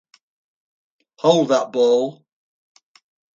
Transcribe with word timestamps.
Hold 1.19 1.49
That 1.49 1.71
Ball! 1.71 2.25